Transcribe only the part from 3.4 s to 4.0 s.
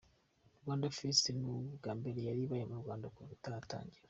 yatangira.